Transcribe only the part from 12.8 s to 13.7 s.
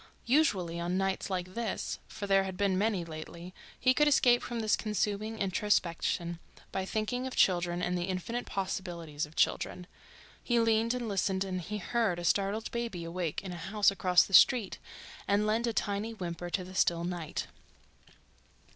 awake in a